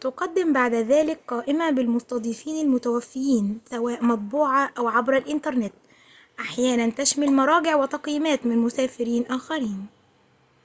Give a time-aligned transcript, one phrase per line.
[0.00, 5.72] تُقدم بعد ذلك قائمة بالمستضيفين المتوفيين سواء مطبوعةً و/أو عبر الإنترنت،
[6.40, 9.86] أحياناً تشمل مراجع وتقييمات من مسافرين آخرين